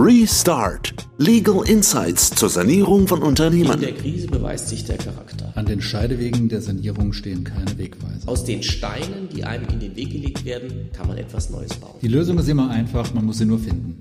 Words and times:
Restart. 0.00 0.94
Legal 1.16 1.68
Insights 1.68 2.30
zur 2.30 2.48
Sanierung 2.48 3.08
von 3.08 3.20
Unternehmen. 3.20 3.72
In 3.72 3.80
der 3.80 3.94
Krise 3.94 4.28
beweist 4.28 4.68
sich 4.68 4.84
der 4.84 4.96
Charakter. 4.96 5.50
An 5.56 5.66
den 5.66 5.80
Scheidewegen 5.80 6.48
der 6.48 6.62
Sanierung 6.62 7.12
stehen 7.12 7.42
keine 7.42 7.76
Wegweiser. 7.76 8.28
Aus 8.28 8.44
den 8.44 8.62
Steinen, 8.62 9.28
die 9.34 9.42
einem 9.42 9.66
in 9.70 9.80
den 9.80 9.96
Weg 9.96 10.12
gelegt 10.12 10.44
werden, 10.44 10.90
kann 10.92 11.08
man 11.08 11.18
etwas 11.18 11.50
Neues 11.50 11.74
bauen. 11.74 11.96
Die 12.00 12.06
Lösung 12.06 12.38
ist 12.38 12.48
immer 12.48 12.70
einfach, 12.70 13.12
man 13.12 13.24
muss 13.24 13.38
sie 13.38 13.44
nur 13.44 13.58
finden. 13.58 14.00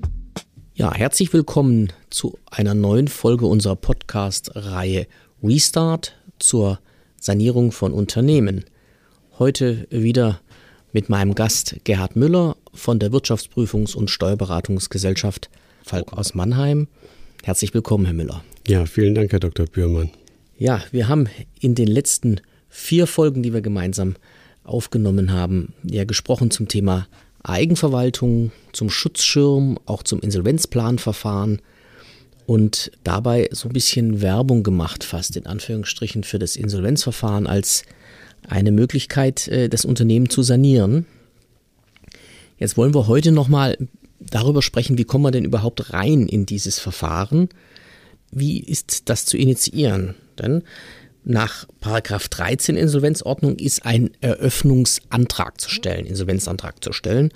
Ja, 0.76 0.94
herzlich 0.94 1.34
willkommen 1.34 1.92
zu 2.12 2.38
einer 2.52 2.76
neuen 2.76 3.08
Folge 3.08 3.48
unserer 3.48 3.76
Podcast-Reihe 3.76 5.08
Restart 5.42 6.16
zur 6.38 6.80
Sanierung 7.20 7.72
von 7.72 7.92
Unternehmen. 7.92 8.66
Heute 9.40 9.88
wieder 9.90 10.42
mit 10.94 11.10
meinem 11.10 11.34
Gast 11.34 11.78
Gerhard 11.86 12.16
Müller 12.16 12.56
von 12.72 13.00
der 13.00 13.12
Wirtschaftsprüfungs- 13.12 13.96
und 13.96 14.12
Steuerberatungsgesellschaft 14.12 15.50
Falk 15.88 16.12
aus 16.12 16.34
Mannheim. 16.34 16.88
Herzlich 17.44 17.74
willkommen, 17.74 18.04
Herr 18.04 18.14
Müller. 18.14 18.44
Ja, 18.68 18.86
vielen 18.86 19.16
Dank, 19.16 19.32
Herr 19.32 19.40
Dr. 19.40 19.68
Bührmann. 19.68 20.10
Ja, 20.58 20.84
wir 20.92 21.08
haben 21.08 21.30
in 21.62 21.76
den 21.76 21.88
letzten 21.88 22.42
vier 22.68 23.08
Folgen, 23.08 23.42
die 23.42 23.54
wir 23.54 23.62
gemeinsam 23.62 24.18
aufgenommen 24.66 25.32
haben, 25.32 25.74
ja 25.84 26.04
gesprochen 26.04 26.52
zum 26.52 26.68
Thema 26.68 27.08
Eigenverwaltung, 27.42 28.52
zum 28.74 28.90
Schutzschirm, 28.90 29.80
auch 29.86 30.04
zum 30.04 30.20
Insolvenzplanverfahren 30.20 31.62
und 32.46 32.92
dabei 33.06 33.48
so 33.54 33.70
ein 33.70 33.74
bisschen 33.74 34.22
Werbung 34.22 34.64
gemacht, 34.64 35.06
fast 35.06 35.38
in 35.38 35.46
Anführungsstrichen, 35.46 36.26
für 36.26 36.38
das 36.38 36.58
Insolvenzverfahren 36.58 37.48
als 37.48 37.84
eine 38.46 38.74
Möglichkeit, 38.74 39.48
äh, 39.48 39.70
das 39.70 39.86
Unternehmen 39.86 40.30
zu 40.30 40.44
sanieren. 40.44 41.06
Jetzt 42.58 42.76
wollen 42.76 42.94
wir 42.94 43.08
heute 43.08 43.32
nochmal 43.32 43.78
darüber 44.20 44.62
sprechen, 44.62 44.98
wie 44.98 45.04
kommen 45.04 45.26
wir 45.26 45.32
denn 45.32 45.46
überhaupt 45.46 45.94
rein 45.94 46.28
in 46.28 46.46
dieses 46.46 46.80
Verfahren? 46.80 47.50
Wie 48.32 48.60
ist 48.60 49.10
das 49.10 49.26
zu 49.26 49.38
initiieren? 49.38 50.16
Denn 50.40 50.64
nach 51.24 51.66
Paragraph 51.82 52.30
13 52.30 52.76
Insolvenzordnung 52.78 53.58
ist 53.58 53.86
ein 53.86 54.12
Eröffnungsantrag 54.22 55.60
zu 55.60 55.70
stellen, 55.70 56.06
Insolvenzantrag 56.06 56.84
zu 56.84 56.94
stellen. 56.94 57.32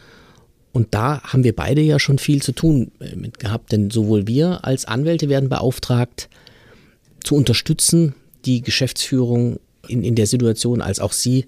Und 0.72 0.94
da 0.94 1.22
haben 1.24 1.44
wir 1.44 1.56
beide 1.56 1.82
ja 1.82 2.00
schon 2.00 2.18
viel 2.18 2.42
zu 2.42 2.54
tun 2.54 2.92
äh, 3.00 3.16
mit 3.16 3.40
gehabt, 3.40 3.72
denn 3.72 3.92
sowohl 3.92 4.28
wir 4.28 4.64
als 4.64 4.86
Anwälte 4.86 5.28
werden 5.28 5.50
beauftragt, 5.50 6.30
zu 7.24 7.36
unterstützen, 7.36 8.16
die 8.46 8.62
Geschäftsführung 8.62 9.60
in, 9.88 10.04
in 10.04 10.16
der 10.16 10.28
Situation, 10.28 10.82
als 10.82 11.00
auch 11.00 11.12
Sie 11.12 11.48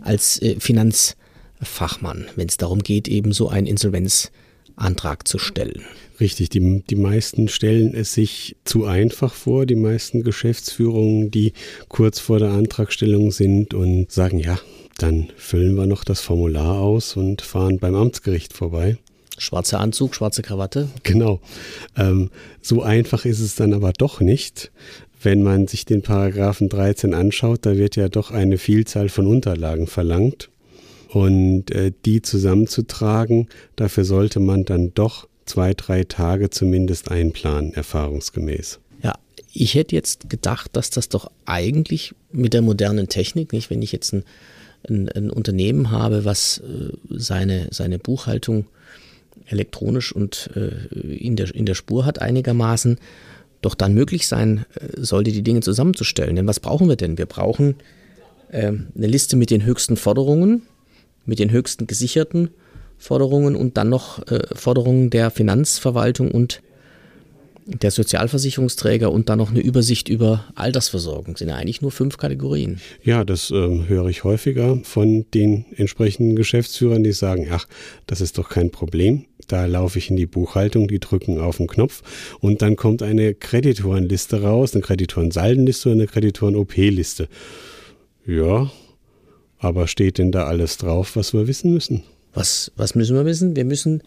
als 0.00 0.40
äh, 0.40 0.58
Finanzfachmann, 0.58 2.26
wenn 2.36 2.48
es 2.48 2.56
darum 2.56 2.82
geht, 2.82 3.08
eben 3.08 3.32
so 3.32 3.48
ein 3.48 3.66
Insolvenz 3.66 4.32
Antrag 4.76 5.26
zu 5.26 5.38
stellen. 5.38 5.82
Richtig, 6.20 6.50
die, 6.50 6.82
die 6.88 6.96
meisten 6.96 7.48
stellen 7.48 7.94
es 7.94 8.14
sich 8.14 8.56
zu 8.64 8.84
einfach 8.84 9.34
vor, 9.34 9.66
die 9.66 9.74
meisten 9.76 10.22
Geschäftsführungen, 10.22 11.30
die 11.30 11.52
kurz 11.88 12.20
vor 12.20 12.38
der 12.38 12.50
Antragstellung 12.50 13.32
sind 13.32 13.74
und 13.74 14.12
sagen, 14.12 14.38
ja, 14.38 14.58
dann 14.98 15.28
füllen 15.36 15.74
wir 15.74 15.86
noch 15.86 16.04
das 16.04 16.20
Formular 16.20 16.78
aus 16.78 17.16
und 17.16 17.42
fahren 17.42 17.78
beim 17.78 17.94
Amtsgericht 17.94 18.52
vorbei. 18.52 18.98
Schwarzer 19.38 19.80
Anzug, 19.80 20.14
schwarze 20.14 20.42
Krawatte. 20.42 20.88
Genau. 21.02 21.40
Ähm, 21.96 22.30
so 22.60 22.82
einfach 22.82 23.24
ist 23.24 23.40
es 23.40 23.56
dann 23.56 23.72
aber 23.72 23.92
doch 23.92 24.20
nicht. 24.20 24.70
Wenn 25.20 25.42
man 25.42 25.66
sich 25.66 25.84
den 25.84 26.02
Paragraphen 26.02 26.68
13 26.68 27.14
anschaut, 27.14 27.66
da 27.66 27.76
wird 27.76 27.96
ja 27.96 28.08
doch 28.08 28.30
eine 28.30 28.58
Vielzahl 28.58 29.08
von 29.08 29.26
Unterlagen 29.26 29.86
verlangt. 29.86 30.51
Und 31.12 31.70
äh, 31.70 31.92
die 32.06 32.22
zusammenzutragen, 32.22 33.48
dafür 33.76 34.04
sollte 34.04 34.40
man 34.40 34.64
dann 34.64 34.94
doch 34.94 35.28
zwei, 35.44 35.74
drei 35.74 36.04
Tage 36.04 36.48
zumindest 36.48 37.10
einplanen, 37.10 37.74
erfahrungsgemäß. 37.74 38.78
Ja, 39.02 39.12
ich 39.52 39.74
hätte 39.74 39.94
jetzt 39.94 40.30
gedacht, 40.30 40.70
dass 40.72 40.88
das 40.88 41.10
doch 41.10 41.30
eigentlich 41.44 42.14
mit 42.32 42.54
der 42.54 42.62
modernen 42.62 43.08
Technik, 43.08 43.52
nicht, 43.52 43.68
wenn 43.68 43.82
ich 43.82 43.92
jetzt 43.92 44.14
ein, 44.14 44.24
ein, 44.88 45.10
ein 45.10 45.30
Unternehmen 45.30 45.90
habe, 45.90 46.24
was 46.24 46.58
äh, 46.58 46.96
seine, 47.10 47.68
seine 47.70 47.98
Buchhaltung 47.98 48.64
elektronisch 49.46 50.12
und 50.12 50.48
äh, 50.56 51.14
in, 51.14 51.36
der, 51.36 51.54
in 51.54 51.66
der 51.66 51.74
Spur 51.74 52.06
hat 52.06 52.22
einigermaßen, 52.22 52.96
doch 53.60 53.74
dann 53.74 53.92
möglich 53.92 54.26
sein 54.26 54.64
äh, 54.76 55.02
sollte, 55.02 55.30
die 55.30 55.42
Dinge 55.42 55.60
zusammenzustellen. 55.60 56.36
Denn 56.36 56.46
was 56.46 56.58
brauchen 56.58 56.88
wir 56.88 56.96
denn? 56.96 57.18
Wir 57.18 57.26
brauchen 57.26 57.76
eine 58.54 59.06
Liste 59.06 59.36
mit 59.36 59.48
den 59.48 59.64
höchsten 59.64 59.96
Forderungen, 59.96 60.60
mit 61.24 61.38
den 61.38 61.50
höchsten 61.50 61.86
gesicherten 61.86 62.50
Forderungen 62.98 63.56
und 63.56 63.76
dann 63.76 63.88
noch 63.88 64.26
äh, 64.28 64.40
Forderungen 64.54 65.10
der 65.10 65.30
Finanzverwaltung 65.30 66.30
und 66.30 66.62
der 67.66 67.90
Sozialversicherungsträger 67.90 69.12
und 69.12 69.28
dann 69.28 69.38
noch 69.38 69.50
eine 69.50 69.60
Übersicht 69.60 70.08
über 70.08 70.44
Altersversorgung. 70.54 71.34
Das 71.34 71.38
sind 71.38 71.48
ja 71.48 71.56
eigentlich 71.56 71.82
nur 71.82 71.92
fünf 71.92 72.16
Kategorien. 72.16 72.80
Ja, 73.02 73.24
das 73.24 73.50
ähm, 73.50 73.88
höre 73.88 74.06
ich 74.06 74.24
häufiger 74.24 74.80
von 74.82 75.26
den 75.32 75.66
entsprechenden 75.76 76.36
Geschäftsführern, 76.36 77.04
die 77.04 77.12
sagen, 77.12 77.48
ach, 77.50 77.66
das 78.06 78.20
ist 78.20 78.38
doch 78.38 78.48
kein 78.48 78.70
Problem. 78.70 79.26
Da 79.48 79.66
laufe 79.66 79.98
ich 79.98 80.10
in 80.10 80.16
die 80.16 80.26
Buchhaltung, 80.26 80.88
die 80.88 81.00
drücken 81.00 81.40
auf 81.40 81.58
den 81.58 81.66
Knopf 81.66 82.02
und 82.40 82.62
dann 82.62 82.76
kommt 82.76 83.02
eine 83.02 83.34
Kreditorenliste 83.34 84.42
raus, 84.42 84.74
eine 84.74 84.82
Kreditorensaldenliste 84.82 85.90
und 85.90 85.96
eine 85.96 86.06
Kreditoren-OP-Liste. 86.06 87.28
Ja, 88.26 88.70
aber 89.62 89.86
steht 89.86 90.18
denn 90.18 90.32
da 90.32 90.46
alles 90.46 90.76
drauf, 90.76 91.16
was 91.16 91.32
wir 91.32 91.46
wissen 91.46 91.72
müssen? 91.72 92.02
Was, 92.34 92.72
was 92.76 92.94
müssen 92.94 93.16
wir 93.16 93.24
wissen? 93.24 93.56
Wir 93.56 93.64
müssen 93.64 94.02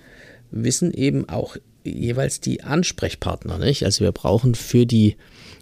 wissen 0.51 0.93
eben 0.93 1.27
auch 1.29 1.57
jeweils 1.83 2.39
die 2.39 2.63
Ansprechpartner, 2.63 3.57
nicht? 3.57 3.83
Also 3.83 4.03
wir 4.03 4.11
brauchen 4.11 4.55
für 4.55 4.85
die 4.85 5.15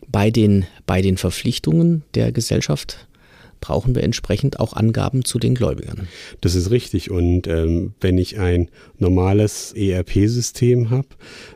bei 0.07 0.31
den, 0.31 0.65
bei 0.85 1.01
den 1.01 1.17
Verpflichtungen 1.17 2.03
der 2.15 2.31
Gesellschaft 2.31 3.07
brauchen 3.63 3.95
wir 3.95 4.03
entsprechend 4.03 4.59
auch 4.59 4.73
Angaben 4.73 5.23
zu 5.23 5.39
den 5.39 5.55
Gläubigern. 5.55 6.09
Das 6.41 6.53
ist 6.53 6.69
richtig. 6.69 7.11
Und 7.11 7.47
ähm, 7.47 7.93
wenn 8.01 8.17
ich 8.17 8.37
ein 8.37 8.69
normales 8.99 9.71
ERP-System 9.73 10.89
habe, 10.89 11.07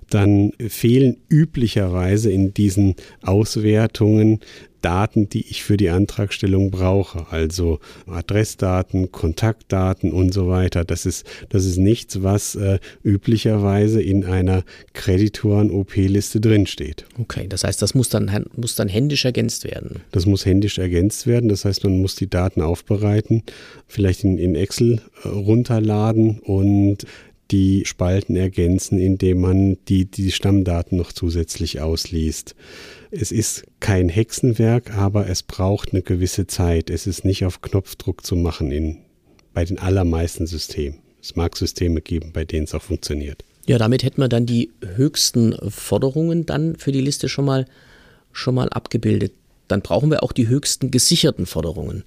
dann 0.09 0.53
fehlen 0.69 1.17
üblicherweise 1.27 2.31
in 2.31 2.53
diesen 2.53 2.95
Auswertungen 3.23 4.39
Daten, 4.81 5.29
die 5.29 5.47
ich 5.49 5.63
für 5.63 5.77
die 5.77 5.89
Antragstellung 5.89 6.71
brauche, 6.71 7.27
also 7.31 7.79
Adressdaten, 8.05 9.11
Kontaktdaten 9.11 10.11
und 10.11 10.33
so 10.33 10.47
weiter. 10.47 10.83
Das 10.85 11.05
ist, 11.05 11.25
das 11.49 11.65
ist 11.65 11.77
nichts, 11.77 12.23
was 12.23 12.55
äh, 12.55 12.79
üblicherweise 13.03 14.01
in 14.01 14.25
einer 14.25 14.63
Kreditoren-OP-Liste 14.93 16.39
drinsteht. 16.39 17.05
Okay, 17.19 17.47
das 17.47 17.63
heißt, 17.63 17.81
das 17.81 17.95
muss 17.95 18.09
dann, 18.09 18.45
muss 18.55 18.75
dann 18.75 18.87
händisch 18.87 19.25
ergänzt 19.25 19.63
werden. 19.63 20.01
Das 20.11 20.25
muss 20.25 20.45
händisch 20.45 20.77
ergänzt 20.77 21.27
werden. 21.27 21.49
Das 21.49 21.65
heißt, 21.65 21.83
man 21.83 22.01
muss 22.01 22.15
die 22.15 22.29
Daten 22.29 22.61
aufbereiten, 22.61 23.43
vielleicht 23.87 24.23
in, 24.23 24.37
in 24.37 24.55
Excel 24.55 25.01
äh, 25.23 25.27
runterladen 25.27 26.39
und 26.39 27.05
die 27.51 27.85
Spalten 27.85 28.35
ergänzen, 28.35 28.99
indem 28.99 29.41
man 29.41 29.77
die, 29.87 30.05
die 30.05 30.31
Stammdaten 30.31 30.97
noch 30.97 31.11
zusätzlich 31.11 31.81
ausliest. 31.81 32.55
Es 33.11 33.31
ist 33.31 33.63
kein 33.79 34.09
Hexenwerk, 34.09 34.93
aber 34.95 35.27
es 35.29 35.43
braucht 35.43 35.93
eine 35.93 36.01
gewisse 36.01 36.47
Zeit. 36.47 36.89
Es 36.89 37.07
ist 37.07 37.25
nicht 37.25 37.45
auf 37.45 37.61
Knopfdruck 37.61 38.25
zu 38.25 38.35
machen 38.35 38.71
in, 38.71 38.97
bei 39.53 39.65
den 39.65 39.79
allermeisten 39.79 40.47
Systemen. 40.47 40.99
Es 41.21 41.35
mag 41.35 41.55
Systeme 41.57 42.01
geben, 42.01 42.31
bei 42.33 42.45
denen 42.45 42.65
es 42.65 42.73
auch 42.73 42.81
funktioniert. 42.81 43.43
Ja, 43.65 43.77
damit 43.77 44.03
hätten 44.03 44.21
wir 44.21 44.29
dann 44.29 44.45
die 44.45 44.71
höchsten 44.95 45.55
Forderungen 45.69 46.45
dann 46.45 46.77
für 46.77 46.91
die 46.91 47.01
Liste 47.01 47.27
schon 47.27 47.45
mal, 47.45 47.65
schon 48.31 48.55
mal 48.55 48.69
abgebildet. 48.69 49.33
Dann 49.67 49.81
brauchen 49.81 50.09
wir 50.09 50.23
auch 50.23 50.31
die 50.31 50.47
höchsten 50.47 50.89
gesicherten 50.89 51.45
Forderungen. 51.45 52.03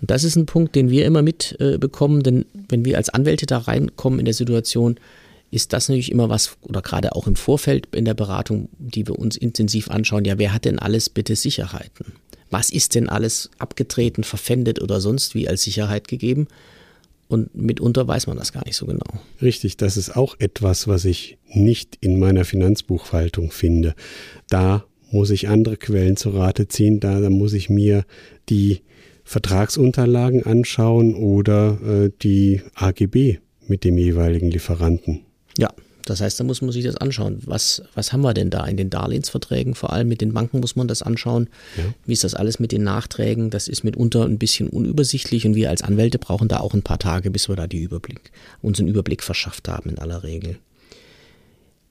Und 0.00 0.10
das 0.10 0.24
ist 0.24 0.36
ein 0.36 0.46
Punkt, 0.46 0.74
den 0.74 0.90
wir 0.90 1.04
immer 1.04 1.22
mitbekommen, 1.22 2.20
äh, 2.20 2.22
denn 2.22 2.46
wenn 2.68 2.84
wir 2.84 2.96
als 2.96 3.10
Anwälte 3.10 3.46
da 3.46 3.58
reinkommen 3.58 4.18
in 4.18 4.24
der 4.24 4.34
Situation, 4.34 4.98
ist 5.50 5.72
das 5.72 5.88
natürlich 5.88 6.12
immer 6.12 6.28
was, 6.28 6.56
oder 6.62 6.82
gerade 6.82 7.14
auch 7.14 7.26
im 7.26 7.36
Vorfeld 7.36 7.94
in 7.94 8.04
der 8.04 8.14
Beratung, 8.14 8.68
die 8.78 9.06
wir 9.06 9.18
uns 9.18 9.36
intensiv 9.36 9.88
anschauen, 9.90 10.24
ja, 10.24 10.38
wer 10.38 10.52
hat 10.52 10.66
denn 10.66 10.78
alles 10.78 11.08
bitte 11.08 11.36
Sicherheiten? 11.36 12.12
Was 12.50 12.70
ist 12.70 12.94
denn 12.94 13.08
alles 13.08 13.50
abgetreten, 13.58 14.24
verpfändet 14.24 14.80
oder 14.80 15.00
sonst 15.00 15.34
wie 15.34 15.48
als 15.48 15.62
Sicherheit 15.62 16.08
gegeben? 16.08 16.48
Und 17.28 17.54
mitunter 17.54 18.08
weiß 18.08 18.26
man 18.26 18.38
das 18.38 18.52
gar 18.52 18.64
nicht 18.64 18.76
so 18.76 18.86
genau. 18.86 19.04
Richtig, 19.42 19.76
das 19.76 19.98
ist 19.98 20.16
auch 20.16 20.36
etwas, 20.38 20.88
was 20.88 21.04
ich 21.04 21.36
nicht 21.46 21.98
in 22.00 22.18
meiner 22.18 22.46
Finanzbuchhaltung 22.46 23.50
finde. 23.50 23.94
Da 24.48 24.84
muss 25.10 25.30
ich 25.30 25.48
andere 25.48 25.76
Quellen 25.76 26.16
zu 26.16 26.30
Rate 26.30 26.68
ziehen, 26.68 27.00
da, 27.00 27.20
da 27.20 27.28
muss 27.28 27.52
ich 27.52 27.68
mir 27.68 28.04
die 28.48 28.80
Vertragsunterlagen 29.28 30.46
anschauen 30.46 31.14
oder 31.14 31.78
äh, 31.82 32.10
die 32.22 32.62
AGB 32.74 33.36
mit 33.66 33.84
dem 33.84 33.98
jeweiligen 33.98 34.50
Lieferanten. 34.50 35.20
Ja, 35.58 35.70
das 36.06 36.22
heißt, 36.22 36.40
da 36.40 36.44
muss 36.44 36.62
man 36.62 36.72
sich 36.72 36.82
das 36.82 36.96
anschauen. 36.96 37.42
Was, 37.44 37.82
was 37.94 38.14
haben 38.14 38.22
wir 38.22 38.32
denn 38.32 38.48
da 38.48 38.64
in 38.64 38.78
den 38.78 38.88
Darlehensverträgen? 38.88 39.74
Vor 39.74 39.92
allem 39.92 40.08
mit 40.08 40.22
den 40.22 40.32
Banken 40.32 40.60
muss 40.60 40.76
man 40.76 40.88
das 40.88 41.02
anschauen. 41.02 41.50
Ja. 41.76 41.84
Wie 42.06 42.14
ist 42.14 42.24
das 42.24 42.32
alles 42.32 42.58
mit 42.58 42.72
den 42.72 42.82
Nachträgen? 42.84 43.50
Das 43.50 43.68
ist 43.68 43.84
mitunter 43.84 44.24
ein 44.24 44.38
bisschen 44.38 44.70
unübersichtlich 44.70 45.44
und 45.44 45.54
wir 45.54 45.68
als 45.68 45.82
Anwälte 45.82 46.18
brauchen 46.18 46.48
da 46.48 46.60
auch 46.60 46.72
ein 46.72 46.80
paar 46.80 46.98
Tage, 46.98 47.30
bis 47.30 47.50
wir 47.50 47.56
da 47.56 47.66
die 47.66 47.82
Überblick, 47.82 48.32
uns 48.62 48.80
einen 48.80 48.88
Überblick 48.88 49.22
verschafft 49.22 49.68
haben 49.68 49.90
in 49.90 49.98
aller 49.98 50.22
Regel. 50.22 50.56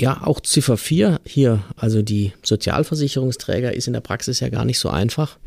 Ja, 0.01 0.23
auch 0.23 0.39
Ziffer 0.39 0.77
4 0.77 1.21
hier, 1.23 1.63
also 1.75 2.01
die 2.01 2.33
Sozialversicherungsträger, 2.41 3.73
ist 3.73 3.85
in 3.85 3.93
der 3.93 4.01
Praxis 4.01 4.39
ja 4.39 4.49
gar 4.49 4.65
nicht 4.65 4.79
so 4.79 4.89
einfach. 4.89 5.37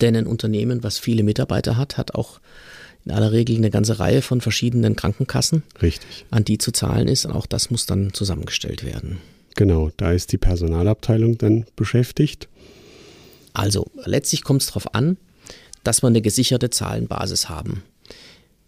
Denn 0.00 0.16
ein 0.16 0.26
Unternehmen, 0.26 0.82
was 0.82 0.98
viele 0.98 1.22
Mitarbeiter 1.22 1.76
hat, 1.76 1.96
hat 1.96 2.14
auch 2.14 2.40
in 3.04 3.12
aller 3.12 3.32
Regel 3.32 3.56
eine 3.56 3.70
ganze 3.70 3.98
Reihe 3.98 4.22
von 4.22 4.40
verschiedenen 4.40 4.96
Krankenkassen, 4.96 5.62
Richtig. 5.80 6.26
an 6.30 6.44
die 6.44 6.58
zu 6.58 6.72
zahlen 6.72 7.08
ist. 7.08 7.24
Und 7.24 7.32
auch 7.32 7.46
das 7.46 7.70
muss 7.70 7.86
dann 7.86 8.12
zusammengestellt 8.12 8.84
werden. 8.84 9.18
Genau, 9.56 9.90
da 9.96 10.12
ist 10.12 10.32
die 10.32 10.38
Personalabteilung 10.38 11.38
dann 11.38 11.64
beschäftigt. 11.74 12.48
Also 13.54 13.86
letztlich 14.04 14.44
kommt 14.44 14.62
es 14.62 14.68
darauf 14.68 14.94
an, 14.94 15.16
dass 15.84 16.02
wir 16.02 16.08
eine 16.08 16.22
gesicherte 16.22 16.70
Zahlenbasis 16.70 17.48
haben. 17.48 17.82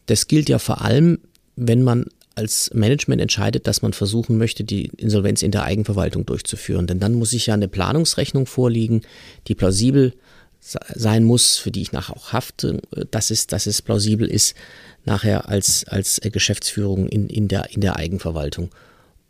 Das 0.07 0.27
gilt 0.27 0.49
ja 0.49 0.59
vor 0.59 0.83
allem, 0.83 1.19
wenn 1.55 1.83
man 1.83 2.07
als 2.35 2.71
Management 2.73 3.21
entscheidet, 3.21 3.67
dass 3.67 3.83
man 3.83 3.93
versuchen 3.93 4.39
möchte, 4.39 4.65
die 4.65 4.91
Insolvenz 4.97 5.43
in 5.43 5.51
der 5.51 5.65
Eigenverwaltung 5.65 6.25
durchzuführen. 6.25 6.87
Denn 6.87 6.99
dann 6.99 7.15
muss 7.15 7.33
ich 7.33 7.47
ja 7.47 7.55
eine 7.55 7.69
Planungsrechnung 7.69 8.47
vorliegen, 8.47 9.03
die 9.47 9.55
plausibel 9.55 10.15
sein 10.61 11.25
muss, 11.25 11.57
für 11.57 11.71
die 11.71 11.83
ich 11.83 11.93
nachher 11.93 12.17
auch 12.17 12.33
hafte, 12.33 12.81
dass 13.11 13.31
es, 13.31 13.47
dass 13.47 13.67
es 13.67 13.83
plausibel 13.83 14.29
ist, 14.29 14.55
nachher 15.05 15.49
als, 15.49 15.85
als 15.85 16.21
Geschäftsführung 16.23 17.09
in, 17.09 17.29
in, 17.29 17.49
der, 17.49 17.71
in 17.71 17.81
der 17.81 17.97
Eigenverwaltung. 17.97 18.71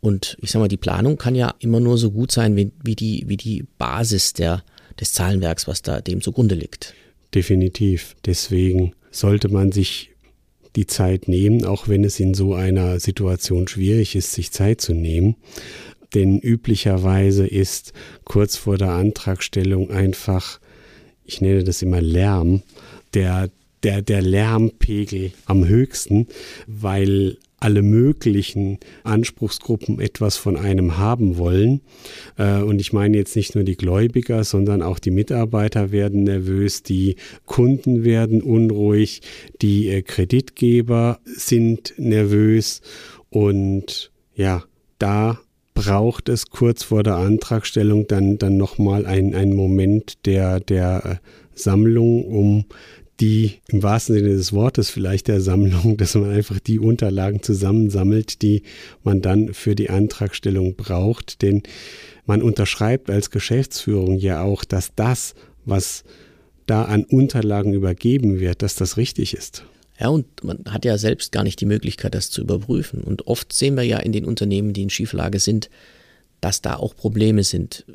Und 0.01 0.37
ich 0.41 0.51
sage 0.51 0.63
mal, 0.63 0.67
die 0.67 0.77
Planung 0.77 1.17
kann 1.17 1.35
ja 1.35 1.53
immer 1.59 1.79
nur 1.79 1.97
so 1.97 2.11
gut 2.11 2.31
sein, 2.31 2.55
wie, 2.55 2.71
wie, 2.83 2.95
die, 2.95 3.23
wie 3.27 3.37
die 3.37 3.65
Basis 3.77 4.33
der, 4.33 4.63
des 4.99 5.13
Zahlenwerks, 5.13 5.67
was 5.67 5.81
da 5.81 6.01
dem 6.01 6.21
zugrunde 6.21 6.55
liegt. 6.55 6.93
Definitiv. 7.33 8.15
Deswegen 8.25 8.93
sollte 9.11 9.47
man 9.49 9.71
sich 9.71 10.09
die 10.75 10.87
Zeit 10.87 11.27
nehmen, 11.27 11.65
auch 11.65 11.87
wenn 11.87 12.03
es 12.03 12.19
in 12.19 12.33
so 12.33 12.53
einer 12.53 12.99
Situation 12.99 13.67
schwierig 13.67 14.15
ist, 14.15 14.33
sich 14.33 14.51
Zeit 14.51 14.81
zu 14.81 14.93
nehmen. 14.93 15.35
Denn 16.13 16.39
üblicherweise 16.39 17.45
ist 17.47 17.93
kurz 18.25 18.57
vor 18.57 18.77
der 18.77 18.91
Antragstellung 18.91 19.91
einfach, 19.91 20.59
ich 21.31 21.41
nenne 21.41 21.63
das 21.63 21.81
immer 21.81 22.01
Lärm, 22.01 22.61
der, 23.13 23.49
der, 23.83 24.01
der 24.01 24.21
Lärmpegel 24.21 25.31
am 25.45 25.65
höchsten, 25.65 26.27
weil 26.67 27.37
alle 27.57 27.83
möglichen 27.83 28.79
Anspruchsgruppen 29.03 29.99
etwas 29.99 30.35
von 30.35 30.57
einem 30.57 30.97
haben 30.97 31.37
wollen. 31.37 31.81
Äh, 32.37 32.61
und 32.61 32.81
ich 32.81 32.91
meine 32.91 33.17
jetzt 33.17 33.35
nicht 33.35 33.55
nur 33.55 33.63
die 33.63 33.77
Gläubiger, 33.77 34.43
sondern 34.43 34.81
auch 34.81 34.99
die 34.99 35.11
Mitarbeiter 35.11 35.91
werden 35.91 36.23
nervös, 36.23 36.83
die 36.83 37.15
Kunden 37.45 38.03
werden 38.03 38.41
unruhig, 38.41 39.21
die 39.61 39.89
äh, 39.89 40.01
Kreditgeber 40.01 41.19
sind 41.23 41.93
nervös 41.97 42.81
und 43.29 44.11
ja, 44.35 44.63
da 44.97 45.39
braucht 45.73 46.29
es 46.29 46.49
kurz 46.49 46.83
vor 46.83 47.03
der 47.03 47.15
Antragstellung 47.15 48.07
dann, 48.07 48.37
dann 48.37 48.57
nochmal 48.57 49.05
einen 49.05 49.55
Moment 49.55 50.25
der, 50.25 50.59
der 50.59 51.05
äh, 51.05 51.15
Sammlung, 51.53 52.25
um 52.25 52.65
die 53.19 53.59
im 53.69 53.83
wahrsten 53.83 54.15
Sinne 54.15 54.29
des 54.29 54.51
Wortes 54.51 54.89
vielleicht 54.89 55.27
der 55.27 55.41
Sammlung, 55.41 55.95
dass 55.97 56.15
man 56.15 56.31
einfach 56.31 56.59
die 56.59 56.79
Unterlagen 56.79 57.41
zusammensammelt, 57.43 58.41
die 58.41 58.63
man 59.03 59.21
dann 59.21 59.53
für 59.53 59.75
die 59.75 59.89
Antragstellung 59.89 60.75
braucht. 60.75 61.41
Denn 61.41 61.63
man 62.25 62.41
unterschreibt 62.41 63.09
als 63.09 63.29
Geschäftsführung 63.29 64.17
ja 64.17 64.41
auch, 64.41 64.65
dass 64.65 64.93
das, 64.95 65.35
was 65.65 66.03
da 66.65 66.83
an 66.83 67.03
Unterlagen 67.03 67.73
übergeben 67.73 68.39
wird, 68.39 68.61
dass 68.61 68.75
das 68.75 68.97
richtig 68.97 69.35
ist. 69.35 69.65
Ja, 70.01 70.09
und 70.09 70.43
man 70.43 70.63
hat 70.67 70.83
ja 70.83 70.97
selbst 70.97 71.31
gar 71.31 71.43
nicht 71.43 71.61
die 71.61 71.67
Möglichkeit, 71.67 72.15
das 72.15 72.31
zu 72.31 72.41
überprüfen. 72.41 73.03
Und 73.03 73.27
oft 73.27 73.53
sehen 73.53 73.77
wir 73.77 73.83
ja 73.83 73.99
in 73.99 74.11
den 74.11 74.25
Unternehmen, 74.25 74.73
die 74.73 74.81
in 74.81 74.89
Schieflage 74.89 75.39
sind, 75.39 75.69
dass 76.41 76.63
da 76.63 76.75
auch 76.75 76.95
Probleme 76.95 77.43
sind. 77.43 77.85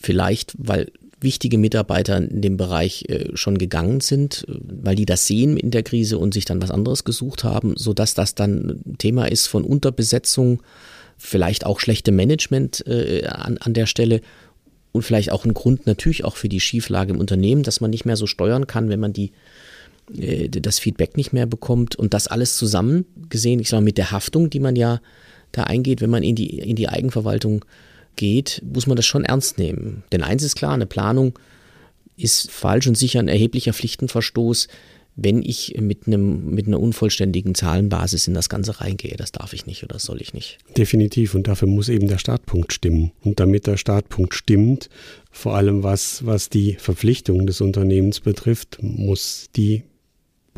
Vielleicht, 0.00 0.54
weil 0.58 0.90
wichtige 1.20 1.56
Mitarbeiter 1.56 2.16
in 2.16 2.42
dem 2.42 2.56
Bereich 2.56 3.04
äh, 3.08 3.36
schon 3.36 3.56
gegangen 3.56 4.00
sind, 4.00 4.46
weil 4.48 4.96
die 4.96 5.06
das 5.06 5.28
sehen 5.28 5.56
in 5.56 5.70
der 5.70 5.84
Krise 5.84 6.18
und 6.18 6.34
sich 6.34 6.44
dann 6.44 6.60
was 6.60 6.72
anderes 6.72 7.04
gesucht 7.04 7.44
haben, 7.44 7.76
sodass 7.76 8.14
das 8.14 8.34
dann 8.34 8.80
Thema 8.98 9.26
ist 9.26 9.46
von 9.46 9.62
Unterbesetzung, 9.62 10.60
vielleicht 11.18 11.64
auch 11.64 11.78
schlechte 11.78 12.10
Management 12.10 12.84
äh, 12.88 13.26
an, 13.26 13.58
an 13.58 13.74
der 13.74 13.86
Stelle 13.86 14.22
und 14.90 15.02
vielleicht 15.02 15.30
auch 15.30 15.44
ein 15.44 15.54
Grund 15.54 15.86
natürlich 15.86 16.24
auch 16.24 16.36
für 16.36 16.48
die 16.48 16.60
Schieflage 16.60 17.12
im 17.12 17.20
Unternehmen, 17.20 17.62
dass 17.62 17.80
man 17.80 17.90
nicht 17.90 18.04
mehr 18.04 18.16
so 18.16 18.26
steuern 18.26 18.66
kann, 18.66 18.88
wenn 18.88 19.00
man 19.00 19.12
die 19.12 19.30
das 20.08 20.78
Feedback 20.78 21.16
nicht 21.16 21.32
mehr 21.32 21.46
bekommt 21.46 21.96
und 21.96 22.14
das 22.14 22.26
alles 22.26 22.56
zusammen 22.56 23.04
gesehen, 23.28 23.60
ich 23.60 23.68
sage 23.68 23.84
mit 23.84 23.98
der 23.98 24.10
Haftung, 24.10 24.50
die 24.50 24.60
man 24.60 24.76
ja 24.76 25.00
da 25.52 25.64
eingeht, 25.64 26.00
wenn 26.00 26.10
man 26.10 26.22
in 26.22 26.34
die, 26.34 26.58
in 26.58 26.76
die 26.76 26.88
Eigenverwaltung 26.88 27.64
geht, 28.16 28.62
muss 28.64 28.86
man 28.86 28.96
das 28.96 29.06
schon 29.06 29.24
ernst 29.24 29.58
nehmen. 29.58 30.02
Denn 30.12 30.22
eins 30.22 30.42
ist 30.42 30.56
klar, 30.56 30.74
eine 30.74 30.86
Planung 30.86 31.38
ist 32.16 32.50
falsch 32.50 32.86
und 32.86 32.98
sicher 32.98 33.20
ein 33.20 33.28
erheblicher 33.28 33.72
Pflichtenverstoß, 33.72 34.68
wenn 35.20 35.42
ich 35.42 35.76
mit, 35.80 36.06
einem, 36.06 36.54
mit 36.54 36.68
einer 36.68 36.78
unvollständigen 36.78 37.54
Zahlenbasis 37.56 38.28
in 38.28 38.34
das 38.34 38.48
Ganze 38.48 38.80
reingehe. 38.80 39.16
Das 39.16 39.32
darf 39.32 39.52
ich 39.52 39.66
nicht 39.66 39.82
oder 39.82 39.94
das 39.94 40.04
soll 40.04 40.22
ich 40.22 40.32
nicht. 40.32 40.58
Definitiv. 40.76 41.34
Und 41.34 41.48
dafür 41.48 41.66
muss 41.66 41.88
eben 41.88 42.06
der 42.06 42.18
Startpunkt 42.18 42.72
stimmen. 42.72 43.10
Und 43.24 43.40
damit 43.40 43.66
der 43.66 43.76
Startpunkt 43.76 44.34
stimmt, 44.34 44.88
vor 45.32 45.56
allem 45.56 45.82
was, 45.82 46.24
was 46.24 46.50
die 46.50 46.74
Verpflichtungen 46.74 47.48
des 47.48 47.60
Unternehmens 47.60 48.20
betrifft, 48.20 48.78
muss 48.80 49.48
die 49.56 49.82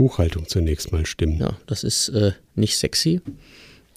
Buchhaltung 0.01 0.49
zunächst 0.49 0.93
mal 0.93 1.05
stimmen. 1.05 1.39
Ja, 1.39 1.57
das 1.67 1.85
ist 1.85 2.09
äh, 2.09 2.33
nicht 2.55 2.79
sexy, 2.79 3.21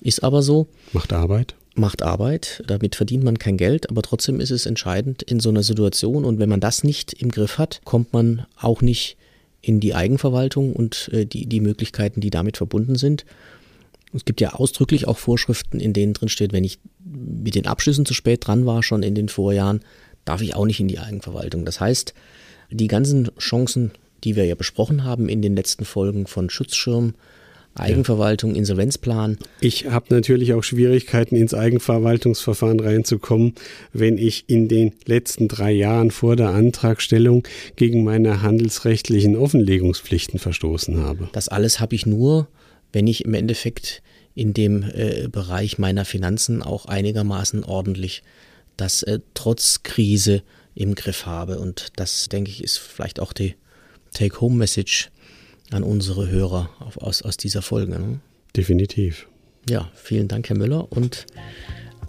ist 0.01 0.23
aber 0.23 0.41
so. 0.41 0.67
Macht 0.91 1.13
Arbeit 1.13 1.55
macht 1.75 2.03
Arbeit, 2.03 2.63
damit 2.67 2.95
verdient 2.95 3.23
man 3.23 3.39
kein 3.39 3.57
Geld, 3.57 3.89
aber 3.89 4.03
trotzdem 4.03 4.39
ist 4.39 4.51
es 4.51 4.65
entscheidend 4.65 5.23
in 5.23 5.39
so 5.39 5.49
einer 5.49 5.63
Situation 5.63 6.23
und 6.23 6.37
wenn 6.37 6.49
man 6.49 6.59
das 6.59 6.83
nicht 6.83 7.13
im 7.13 7.31
Griff 7.31 7.57
hat, 7.57 7.81
kommt 7.83 8.13
man 8.13 8.45
auch 8.59 8.81
nicht 8.81 9.17
in 9.61 9.79
die 9.79 9.95
Eigenverwaltung 9.95 10.73
und 10.73 11.09
äh, 11.13 11.25
die, 11.25 11.47
die 11.47 11.61
Möglichkeiten, 11.61 12.21
die 12.21 12.29
damit 12.29 12.57
verbunden 12.57 12.95
sind. 12.95 13.25
Es 14.13 14.25
gibt 14.25 14.41
ja 14.41 14.53
ausdrücklich 14.53 15.07
auch 15.07 15.17
Vorschriften, 15.17 15.79
in 15.79 15.93
denen 15.93 16.13
drin 16.13 16.29
steht, 16.29 16.53
wenn 16.53 16.63
ich 16.63 16.77
mit 17.03 17.55
den 17.55 17.65
Abschlüssen 17.65 18.05
zu 18.05 18.13
spät 18.13 18.45
dran 18.45 18.65
war, 18.65 18.83
schon 18.83 19.01
in 19.01 19.15
den 19.15 19.29
Vorjahren, 19.29 19.79
darf 20.25 20.41
ich 20.41 20.53
auch 20.53 20.65
nicht 20.65 20.79
in 20.79 20.87
die 20.87 20.99
Eigenverwaltung. 20.99 21.65
Das 21.65 21.79
heißt, 21.79 22.13
die 22.69 22.87
ganzen 22.87 23.31
Chancen, 23.39 23.91
die 24.23 24.35
wir 24.35 24.45
ja 24.45 24.55
besprochen 24.55 25.03
haben 25.03 25.29
in 25.29 25.41
den 25.41 25.55
letzten 25.55 25.85
Folgen 25.85 26.27
von 26.27 26.49
Schutzschirm, 26.49 27.13
Eigenverwaltung, 27.75 28.53
Insolvenzplan. 28.53 29.37
Ich 29.59 29.87
habe 29.87 30.13
natürlich 30.13 30.53
auch 30.53 30.63
Schwierigkeiten, 30.63 31.35
ins 31.35 31.55
Eigenverwaltungsverfahren 31.55 32.79
reinzukommen, 32.79 33.55
wenn 33.91 34.17
ich 34.17 34.45
in 34.47 34.67
den 34.67 34.93
letzten 35.05 35.47
drei 35.47 35.71
Jahren 35.71 36.11
vor 36.11 36.35
der 36.35 36.49
Antragstellung 36.49 37.47
gegen 37.75 38.03
meine 38.03 38.43
handelsrechtlichen 38.43 39.35
Offenlegungspflichten 39.35 40.39
verstoßen 40.39 40.97
habe. 40.99 41.29
Das 41.33 41.49
alles 41.49 41.79
habe 41.79 41.95
ich 41.95 42.05
nur, 42.05 42.47
wenn 42.91 43.07
ich 43.07 43.25
im 43.25 43.33
Endeffekt 43.33 44.03
in 44.35 44.53
dem 44.53 44.83
äh, 44.83 45.27
Bereich 45.31 45.77
meiner 45.77 46.05
Finanzen 46.05 46.61
auch 46.61 46.85
einigermaßen 46.85 47.63
ordentlich 47.63 48.23
das 48.77 49.03
äh, 49.03 49.19
trotz 49.33 49.83
Krise 49.83 50.43
im 50.75 50.95
Griff 50.95 51.25
habe. 51.25 51.59
Und 51.59 51.91
das, 51.95 52.29
denke 52.29 52.49
ich, 52.51 52.63
ist 52.63 52.77
vielleicht 52.77 53.19
auch 53.19 53.33
die 53.33 53.55
Take-Home-Message 54.13 55.09
an 55.71 55.83
unsere 55.83 56.29
Hörer 56.29 56.69
aus, 56.97 57.21
aus 57.21 57.37
dieser 57.37 57.61
Folge. 57.61 57.99
Ne? 57.99 58.19
Definitiv. 58.55 59.27
Ja, 59.69 59.89
vielen 59.95 60.27
Dank, 60.27 60.49
Herr 60.49 60.57
Müller, 60.57 60.91
und 60.91 61.25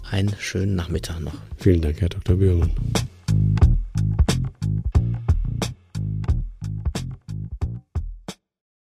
einen 0.09 0.35
schönen 0.39 0.75
Nachmittag 0.75 1.19
noch. 1.19 1.35
Vielen 1.57 1.81
Dank, 1.81 2.01
Herr 2.01 2.09
Dr. 2.09 2.35
Bührmann. 2.35 2.71